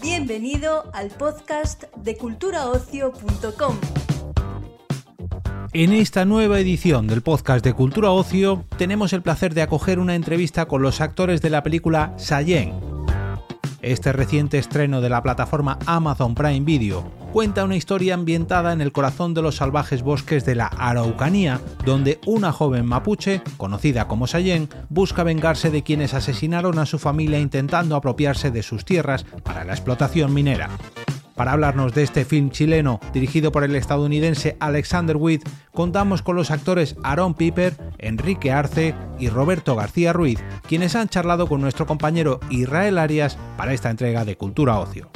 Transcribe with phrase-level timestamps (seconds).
[0.00, 3.76] Bienvenido al podcast de culturaocio.com.
[5.72, 10.14] En esta nueva edición del podcast de Cultura Ocio tenemos el placer de acoger una
[10.14, 12.95] entrevista con los actores de la película Sayen.
[13.86, 18.90] Este reciente estreno de la plataforma Amazon Prime Video cuenta una historia ambientada en el
[18.90, 24.68] corazón de los salvajes bosques de la Araucanía, donde una joven mapuche, conocida como Sayen,
[24.88, 29.74] busca vengarse de quienes asesinaron a su familia intentando apropiarse de sus tierras para la
[29.74, 30.68] explotación minera.
[31.36, 36.50] Para hablarnos de este film chileno dirigido por el estadounidense Alexander Witt, contamos con los
[36.50, 42.40] actores Aaron Piper, Enrique Arce y Roberto García Ruiz, quienes han charlado con nuestro compañero
[42.50, 45.10] Israel Arias para esta entrega de Cultura Ocio.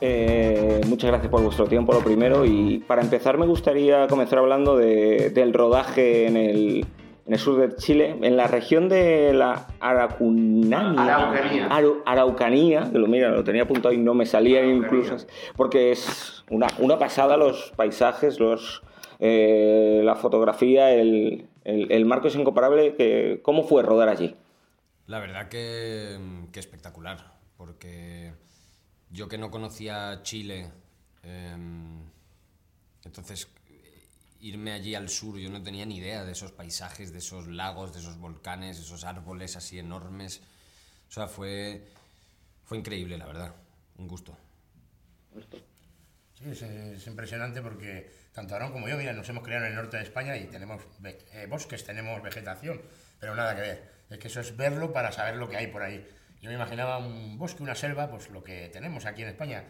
[0.00, 2.44] Eh, muchas gracias por vuestro tiempo, lo primero.
[2.44, 6.86] Y para empezar me gustaría comenzar hablando de- del rodaje en el,
[7.26, 10.78] en el sur de Chile, en la región de la Araucanía.
[10.80, 11.68] Araucanía.
[11.68, 15.16] Aru- Araucanía, que lo mira, lo tenía apuntado y no me salía incluso.
[15.56, 18.82] Porque es una, una pasada los paisajes, los,
[19.18, 22.94] eh, la fotografía, el, el- el marco es incomparable.
[22.94, 24.36] Que, ¿Cómo fue rodar allí?
[25.06, 26.18] La verdad que,
[26.52, 28.32] que espectacular, porque
[29.10, 30.70] yo que no conocía Chile,
[31.22, 32.00] em,
[33.04, 33.48] entonces
[34.40, 37.92] irme allí al sur, yo no tenía ni idea de esos paisajes, de esos lagos,
[37.92, 40.40] de esos volcanes, esos árboles así enormes.
[41.08, 41.86] O sea, fue,
[42.64, 43.54] fue increíble, la verdad.
[43.98, 44.36] Un gusto.
[46.34, 49.76] Sí, es, es impresionante porque tanto Aarón como yo, mira, nos hemos criado en el
[49.76, 52.82] norte de España y tenemos eh, bosques, tenemos vegetación,
[53.18, 53.90] pero nada que ver.
[54.10, 56.06] Es que eso es verlo para saber lo que hay por ahí.
[56.42, 59.64] Yo me imaginaba un bosque, una selva, pues lo que tenemos aquí en España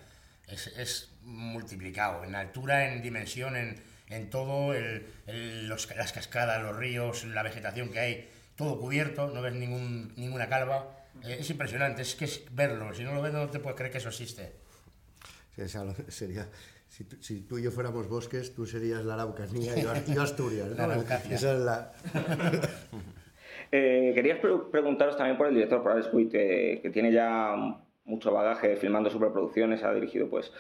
[0.49, 6.63] es, es multiplicado en altura, en dimensión, en, en todo, el- el- los- las cascadas,
[6.63, 10.87] los ríos, la vegetación que hay, todo cubierto, no ves ningún, ninguna calva.
[11.25, 13.91] Eh, es impresionante, es que es verlo, si no lo ves no te puedes creer
[13.93, 14.53] que eso existe.
[15.55, 16.47] Sí, esa sería,
[16.89, 20.23] si, tú, si tú y yo fuéramos bosques, tú serías la Araucanía y yo, yo
[20.23, 20.69] Asturias.
[20.69, 20.87] ¿no?
[20.87, 21.03] La.
[21.31, 21.93] Esa es la...
[23.73, 27.53] Eh, quería pre- preguntaros también por el director, por Alex Witt, eh, que tiene ya
[28.07, 30.53] mucho bagaje filmando superproducciones, ha dirigido pues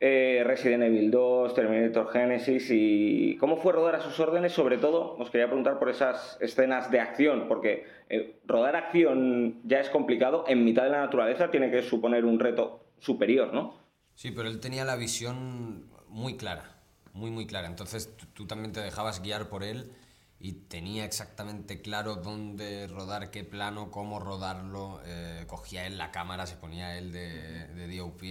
[0.00, 5.16] eh, Resident Evil 2, Terminator Genesis y cómo fue rodar a sus órdenes, sobre todo
[5.18, 10.44] os quería preguntar por esas escenas de acción, porque eh, rodar acción ya es complicado,
[10.48, 13.74] en mitad de la naturaleza tiene que suponer un reto superior, ¿no?
[14.14, 16.80] Sí, pero él tenía la visión muy clara,
[17.12, 17.66] muy, muy clara.
[17.66, 19.92] Entonces tú, tú también te dejabas guiar por él
[20.38, 25.00] y tenía exactamente claro dónde rodar, qué plano, cómo rodarlo.
[25.04, 28.22] eh, cogía él la cámara, se ponía él de, de DOP.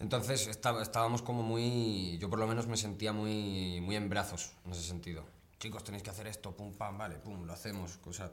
[0.00, 2.18] Entonces estaba- estábamos como muy...
[2.18, 5.24] Yo por lo menos me sentía muy, muy en brazos en ese sentido.
[5.58, 7.96] Chicos, tenéis que hacer esto, pum, pam, vale, pum, lo hacemos.
[7.98, 8.30] Cosa,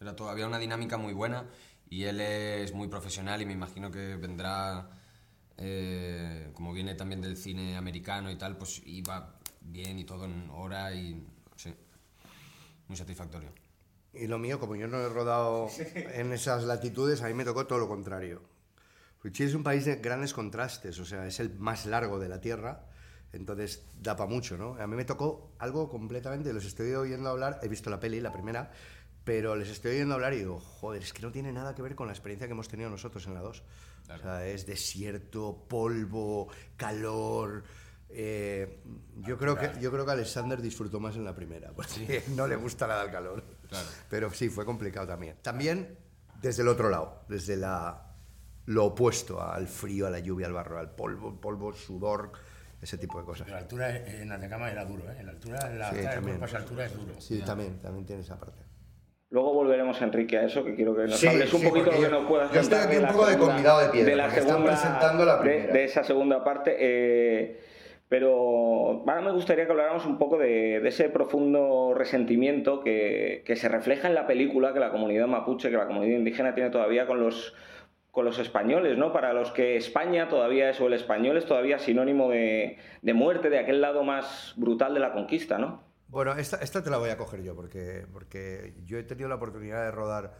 [0.00, 1.46] era todo, había una dinámica muy buena
[1.88, 4.90] y él es muy profesional y me imagino que vendrá,
[5.56, 9.37] eh, como viene también del cine americano y tal, pues iba
[9.70, 11.74] bien y todo en hora y sí,
[12.88, 13.50] muy satisfactorio.
[14.12, 17.66] Y lo mío, como yo no he rodado en esas latitudes, a mí me tocó
[17.66, 18.42] todo lo contrario.
[19.18, 22.28] Porque Chile es un país de grandes contrastes, o sea, es el más largo de
[22.28, 22.86] la Tierra,
[23.32, 24.76] entonces da para mucho, ¿no?
[24.80, 28.32] A mí me tocó algo completamente, los estoy oyendo hablar, he visto la peli, la
[28.32, 28.70] primera,
[29.24, 31.94] pero les estoy oyendo hablar y digo, joder, es que no tiene nada que ver
[31.94, 33.62] con la experiencia que hemos tenido nosotros en la 2.
[34.14, 37.64] O sea, es desierto, polvo, calor.
[38.10, 38.80] Eh,
[39.18, 42.56] yo, creo que, yo creo que Alexander disfrutó más en la primera, porque no le
[42.56, 43.42] gusta nada el calor.
[44.08, 45.36] Pero sí, fue complicado también.
[45.42, 45.96] También
[46.40, 48.14] desde el otro lado, desde la,
[48.66, 52.32] lo opuesto al frío, a la lluvia, al barro, al polvo, polvo, sudor,
[52.80, 53.48] ese tipo de cosas.
[53.48, 55.16] La altura en Atacama era duro, ¿eh?
[55.18, 56.22] En la altura, en la Sí, también.
[56.38, 57.20] cuerpo a esa altura es duro.
[57.20, 58.62] Sí, también, también tiene esa parte.
[59.30, 62.00] Luego volveremos, Enrique, a eso, que quiero que nos Sí, hables un sí, poquito lo
[62.00, 64.10] que nos puedas yo estoy aquí de un la poco de segunda- convidado de piedra,
[64.10, 65.72] de la porque están segunda- presentando la de- primera.
[65.74, 66.76] De, esa segunda parte.
[66.78, 67.60] eh,
[68.08, 73.68] pero ahora me gustaría que habláramos un poco de, ese profundo resentimiento que, que se
[73.68, 77.20] refleja en la película que la comunidad mapuche, que la comunidad indígena tiene todavía con
[77.20, 77.54] los
[78.10, 79.12] con los españoles, ¿no?
[79.12, 83.48] Para los que España todavía es, o el español es todavía sinónimo de, de muerte,
[83.48, 85.84] de aquel lado más brutal de la conquista, ¿no?
[86.08, 89.36] Bueno, esta, esta te la voy a coger yo, porque, porque yo he tenido la
[89.36, 90.34] oportunidad de rodar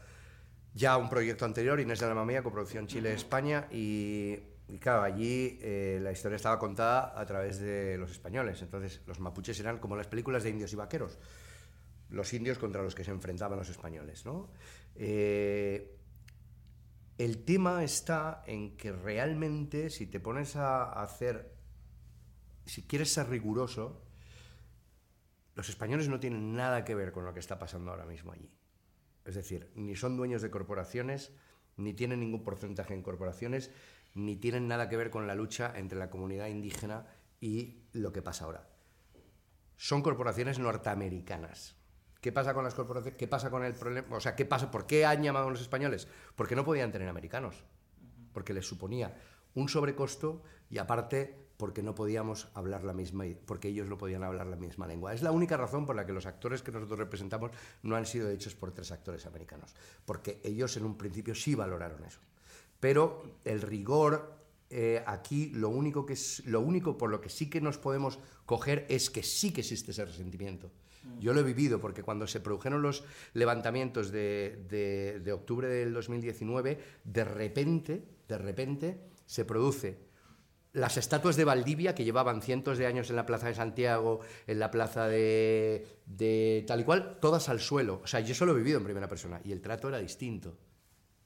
[0.75, 4.39] ya un proyecto anterior, Inés de la Mamía, coproducción Chile-España, y,
[4.69, 8.61] y claro, allí eh, la historia estaba contada a través de los españoles.
[8.63, 11.19] Entonces, los mapuches eran como las películas de indios y vaqueros,
[12.11, 14.51] los indios contra los que se enfrentaban los españoles, ¿no?
[14.95, 15.97] Eh,
[17.17, 21.59] el tema está en que realmente, si te pones a hacer
[22.69, 24.05] si quieres ser riguroso,
[25.55, 28.53] los españoles no tienen nada que ver con lo que está pasando ahora mismo allí.
[29.25, 31.33] Es decir, ni son dueños de corporaciones,
[31.79, 33.71] ni tienen ningún porcentaje en corporaciones,
[34.15, 37.07] ni tienen nada que ver con la lucha entre la comunidad indígena
[37.41, 38.69] y lo que pasa ahora.
[39.77, 41.77] Son corporaciones norteamericanas.
[42.21, 43.17] ¿Qué pasa con las corporaciones?
[43.17, 44.17] ¿Qué pasa con el problema?
[44.17, 44.71] O sea, ¿qué pasa?
[44.71, 46.09] ¿Por qué han llamado a los españoles?
[46.35, 47.65] Porque no podían tener americanos.
[48.33, 49.17] Porque les suponía
[49.55, 54.47] un sobrecosto y aparte porque no podíamos hablar la misma, porque ellos no podían hablar
[54.47, 55.13] la misma lengua.
[55.13, 57.51] Es la única razón por la que los actores que nosotros representamos
[57.83, 59.75] no han sido hechos por tres actores americanos,
[60.07, 62.21] porque ellos en un principio sí valoraron eso.
[62.79, 64.39] Pero el rigor
[64.71, 68.21] eh, aquí lo único, que es, lo único por lo que sí que nos podemos
[68.47, 70.71] coger es que sí que existe ese resentimiento.
[71.21, 73.03] Yo lo he vivido porque cuando se produjeron los
[73.33, 80.08] levantamientos de, de, de octubre del 2019, de repente, de repente, se produce
[80.73, 84.59] las estatuas de Valdivia, que llevaban cientos de años en la Plaza de Santiago, en
[84.59, 88.01] la Plaza de, tal y cual, todas al suelo.
[88.05, 90.57] O sea, yo solo he vivido en primera persona y el trato era distinto.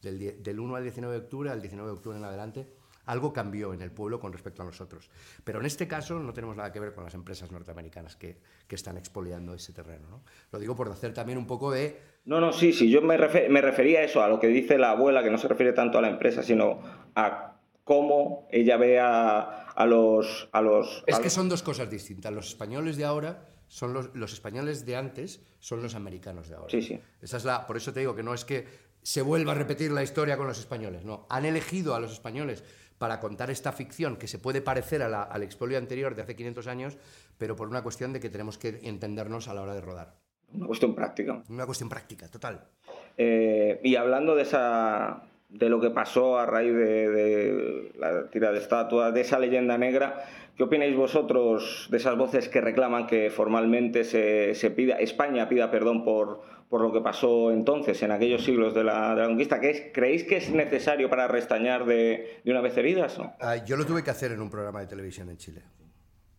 [0.01, 2.67] Del, del 1 al 19 de octubre, al 19 de octubre en adelante,
[3.07, 5.11] algo cambió en el pueblo con respecto a nosotros.
[5.45, 8.75] Pero en este caso no tenemos nada que ver con las empresas norteamericanas que, que
[8.75, 10.09] están expoliando ese terreno.
[10.09, 10.23] ¿no?
[10.51, 12.01] Lo digo por hacer también un poco de...
[12.25, 14.79] No, no, sí, sí, yo me, refer, me refería a eso, a lo que dice
[14.79, 16.81] la abuela, que no se refiere tanto a la empresa, sino
[17.15, 17.52] a
[17.85, 20.49] cómo ella ve a, a los...
[20.53, 22.33] A los es a que son dos cosas distintas.
[22.33, 26.71] Los españoles de ahora son los, los, españoles de antes son los americanos de ahora.
[26.71, 27.01] Sí, sí.
[27.21, 28.67] Esa es la, por eso te digo que no es que
[29.03, 31.27] se vuelva a repetir la historia con los españoles, no.
[31.29, 32.63] Han elegido a los españoles
[32.99, 36.37] para contar esta ficción que se puede parecer a la, al expolio anterior de hace
[36.37, 36.99] 500 años,
[37.37, 40.15] pero por una cuestión de que tenemos que entendernos a la hora de rodar.
[40.53, 41.43] Una cuestión práctica.
[41.49, 42.69] Una cuestión práctica, total.
[43.17, 48.59] Eh, y hablando de esa, de lo que pasó a raíz de, la tira de
[48.59, 50.25] estatuas, de esa leyenda negra.
[50.57, 55.71] ¿Qué opináis vosotros de esas voces que reclaman que formalmente se, se pida, España pida
[55.71, 59.61] perdón por, por, lo que pasó entonces, en aquellos siglos de la, conquista?
[59.61, 63.19] ¿Qué es, ¿Creéis que es necesario para restañar de, de una vez heridas?
[63.41, 65.63] Ah, yo lo tuve que hacer en un programa de televisión en Chile.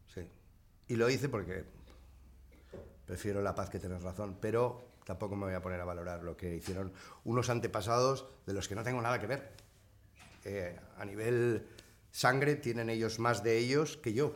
[0.07, 0.21] Sí.
[0.87, 1.63] Y lo hice porque
[3.05, 6.37] prefiero la paz que tener razón, pero tampoco me voy a poner a valorar lo
[6.37, 9.51] que hicieron unos antepasados de los que no tengo nada que ver.
[10.45, 11.67] Eh, a nivel
[12.11, 14.35] sangre tienen ellos más de ellos que yo.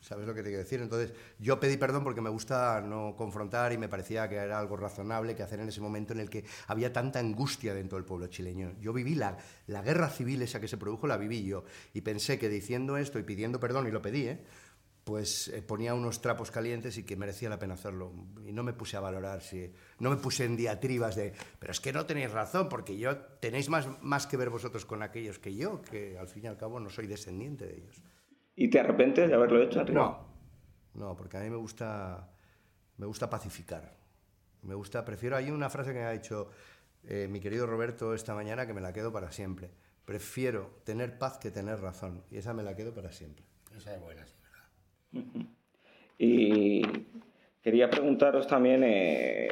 [0.00, 0.82] ¿Sabes lo que te quiero decir?
[0.82, 4.76] Entonces, yo pedí perdón porque me gusta no confrontar y me parecía que era algo
[4.76, 8.26] razonable que hacer en ese momento en el que había tanta angustia dentro del pueblo
[8.26, 8.74] chileño.
[8.80, 11.64] Yo viví la, la guerra civil esa que se produjo, la viví yo.
[11.94, 14.44] Y pensé que diciendo esto y pidiendo perdón, y lo pedí, ¿eh?
[15.04, 18.12] Pues eh, ponía unos trapos calientes y que merecía la pena hacerlo.
[18.46, 21.80] Y no me puse a valorar, si, no me puse en diatribas de, pero es
[21.80, 25.54] que no tenéis razón, porque yo tenéis más, más que ver vosotros con aquellos que
[25.54, 28.02] yo, que al fin y al cabo no soy descendiente de ellos.
[28.56, 29.84] ¿Y te arrepientes de haberlo hecho?
[29.84, 30.26] No,
[30.94, 32.30] no, porque a mí me gusta,
[32.96, 33.96] me gusta pacificar.
[34.62, 36.48] Me gusta, prefiero, hay una frase que me ha dicho
[37.02, 39.70] eh, mi querido Roberto esta mañana que me la quedo para siempre.
[40.06, 42.24] Prefiero tener paz que tener razón.
[42.30, 43.44] Y esa me la quedo para siempre.
[43.76, 44.34] Esa es buena, sí.
[46.18, 46.82] Y
[47.62, 49.48] quería preguntaros también eh,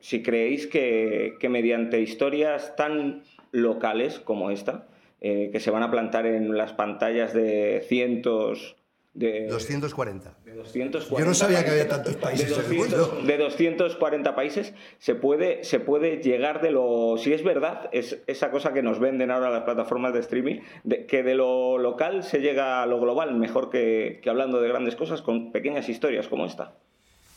[0.00, 3.22] si creéis que, que, mediante historias tan
[3.52, 4.86] locales como esta,
[5.20, 8.76] eh, que se van a plantar en las pantallas de cientos
[9.14, 10.38] de 240.
[10.44, 15.14] De 240 Yo no sabía que había tantos países de 200, de 240 países se
[15.14, 17.16] puede, se puede llegar de lo...
[17.18, 21.04] Si es verdad, es esa cosa que nos venden ahora las plataformas de streaming, de,
[21.06, 24.96] que de lo local se llega a lo global, mejor que, que, hablando de grandes
[24.96, 26.74] cosas con pequeñas historias como esta.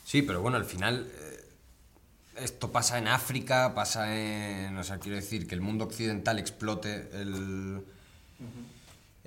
[0.06, 1.08] Sí, pero bueno, al final...
[1.08, 1.36] Eh,
[2.42, 4.78] esto pasa en África, pasa en...
[4.78, 7.34] O sea, quiero decir, que el mundo occidental explote el...
[7.80, 8.75] Uh -huh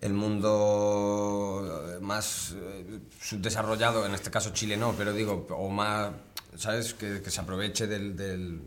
[0.00, 6.12] el mundo más eh, subdesarrollado, en este caso Chile no, pero digo, o más,
[6.56, 6.94] ¿sabes?
[6.94, 8.62] Que, que se aproveche del, del,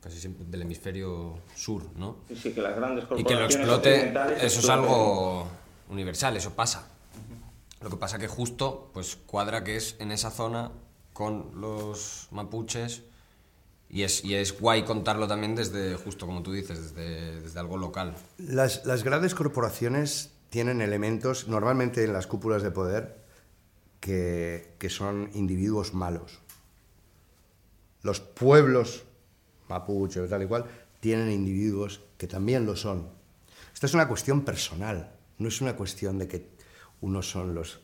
[0.00, 2.16] casi siempre del hemisferio sur, ¿no?
[2.28, 5.46] Sí, sí, que las grandes Y que lo explote, eso es algo
[5.88, 6.80] universal, eso pasa.
[7.14, 7.84] Uh -huh.
[7.84, 10.70] Lo que pasa que justo, pues cuadra que es en esa zona
[11.12, 13.02] con los mapuches
[13.90, 17.76] y es, y es guay contarlo también desde, justo como tú dices, desde, desde algo
[17.76, 18.14] local.
[18.38, 23.20] Las, las grandes corporaciones tienen elementos, normalmente en las cúpulas de poder,
[24.00, 26.40] que, que, son individuos malos.
[28.02, 29.04] Los pueblos
[29.68, 30.64] mapuches, tal y cual,
[31.00, 33.08] tienen individuos que también lo son.
[33.72, 36.48] Esta es una cuestión personal, no es una cuestión de que
[37.00, 37.80] unos son los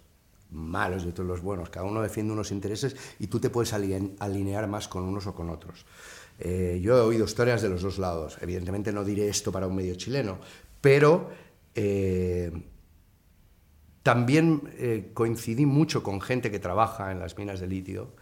[0.51, 1.71] malos y otros los buenos.
[1.71, 5.51] Cada uno defiende unos intereses y tú te puedes alinear más con unos o con
[5.51, 5.85] otros.
[6.39, 8.39] Eh, yo he oído historias de los dos lados.
[8.41, 10.39] Evidentemente no diré esto para un medio chileno,
[10.81, 11.31] pero
[11.77, 12.51] eh,
[14.03, 18.15] también eh, coincidí mucho con gente que trabaja en las minas de litio,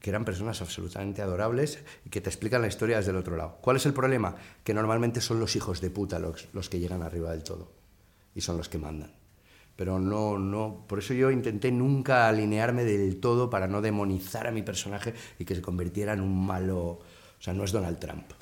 [0.00, 3.58] que eran personas absolutamente adorables y que te explican la historia desde el otro lado.
[3.60, 4.34] ¿Cuál es el problema?
[4.64, 7.72] Que normalmente son los hijos de puta los, que llegan arriba del todo
[8.34, 9.12] y son los que mandan.
[9.76, 14.52] Pero no, no, por eso yo intenté nunca alinearme del todo para no demonizar a
[14.52, 17.02] mi personaje y que se convirtiera en un malo, o
[17.38, 18.32] sea, no es Donald Trump.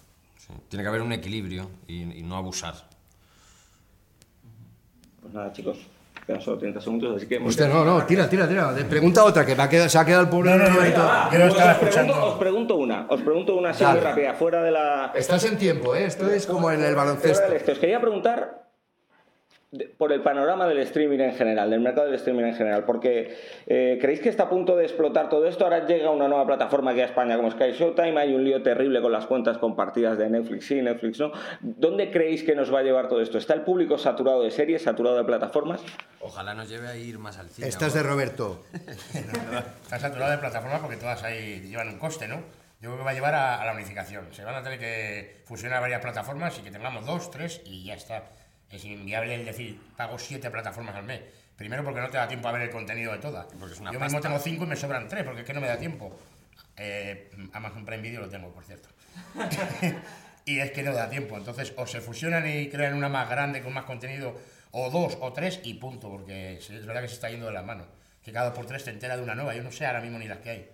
[0.68, 3.00] Tiene que haber un equilibrio y no abusar.
[5.30, 5.78] Pues nada, chicos,
[6.26, 7.38] quedan solo 30 segundos, así que...
[7.38, 8.75] Hostia, no, no, tira, tira, tira.
[8.88, 10.50] Pregunta otra, que me ha quedado- se ha quedado el pobre...
[10.50, 12.26] No, no, no, estaba os, pregunto, escuchando.
[12.26, 15.12] os pregunto una, os pregunto una así muy rápida, fuera de la...
[15.14, 16.04] Estás en tiempo, ¿eh?
[16.06, 17.52] Esto es como en el baloncesto.
[17.52, 17.72] este.
[17.72, 18.59] Os quería preguntar
[19.98, 23.36] por el panorama del streaming en general, del mercado del streaming en general, porque
[23.66, 25.62] eh, ¿creéis que está a punto de explotar todo esto?
[25.62, 29.00] Ahora llega una nueva plataforma aquí a España como Sky Showtime, hay un lío terrible
[29.00, 31.30] con las cuentas compartidas de Netflix sí, Netflix no.
[31.60, 33.38] ¿Dónde creéis que nos va a llevar todo esto?
[33.38, 35.80] ¿Está el público saturado de series, saturado de plataformas?
[36.20, 37.68] Ojalá nos lleve a ir más al cine.
[37.68, 38.02] Estás de.
[38.02, 38.64] Roberto.
[39.82, 42.36] Está saturado de plataformas porque todas ahí llevan un coste, ¿no?
[42.80, 44.26] Yo creo que va a llevar a, a la unificación.
[44.32, 47.94] Se van a tener que fusionar varias plataformas y que tengamos dos, tres y ya
[47.94, 48.24] está.
[48.70, 51.20] Es inviable el decir, pago siete plataformas al mes.
[51.56, 53.46] Primero porque no te da tiempo a ver el contenido de todas.
[53.58, 54.28] Porque es una Yo mismo pasta.
[54.28, 56.16] tengo cinco y me sobran tres porque es que no me da tiempo.
[56.76, 58.88] Eh, Amazon Prime Video lo tengo, por cierto.
[60.44, 61.36] y es que no da tiempo.
[61.36, 64.38] Entonces, o se fusionan y crean una más grande con más contenido,
[64.70, 67.64] o dos o tres y punto, porque es verdad que se está yendo de las
[67.64, 67.88] manos.
[68.22, 69.54] Que cada dos por tres te entera de una nueva.
[69.54, 70.70] Yo no sé ahora mismo ni las que hay.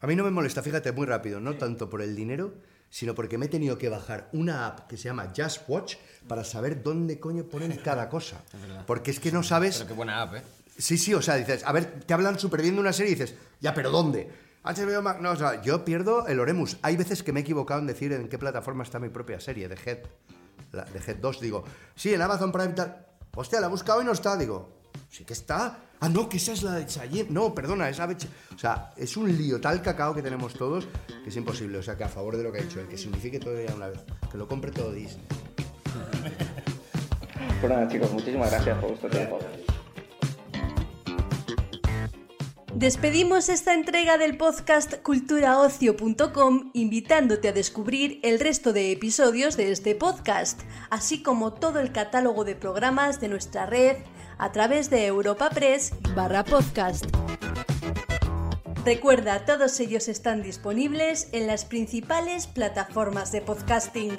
[0.00, 2.54] A mí no me molesta, fíjate, muy rápido, no tanto por el dinero,
[2.90, 5.96] sino porque me he tenido que bajar una app que se llama Just Watch
[6.28, 8.42] para saber dónde coño ponen cada cosa.
[8.86, 9.76] Porque es que no sabes...
[9.78, 10.42] Pero qué buena app, ¿eh?
[10.78, 13.14] Sí, sí, o sea, dices, a ver, te hablan súper bien de una serie y
[13.14, 14.30] dices, ya, pero ¿dónde?
[14.64, 16.76] HBO Max, no, o sea, yo pierdo el Oremus.
[16.82, 19.68] Hay veces que me he equivocado en decir en qué plataforma está mi propia serie,
[19.68, 19.98] de Head,
[20.72, 21.64] la- de Head 2, digo,
[21.94, 23.06] sí, en Amazon Prime tal.
[23.34, 24.75] Hostia, la he buscado y no está, digo,
[25.16, 25.78] sí que está.
[26.00, 27.30] Ah, no, que esa es la de Chayenne.
[27.30, 30.86] No, perdona, esa de Ch- O sea, es un lío tal cacao que tenemos todos
[31.24, 31.78] que es imposible.
[31.78, 33.74] O sea, que a favor de lo que ha dicho, el que signifique todo ya
[33.74, 35.24] una vez, que lo compre todo Disney.
[37.60, 39.38] Pues nada, chicos, muchísimas gracias por vuestro tiempo.
[42.74, 49.94] Despedimos esta entrega del podcast culturaocio.com invitándote a descubrir el resto de episodios de este
[49.94, 53.96] podcast, así como todo el catálogo de programas de nuestra red
[54.38, 57.04] a través de Europa Press barra podcast.
[58.84, 64.16] Recuerda, todos ellos están disponibles en las principales plataformas de podcasting.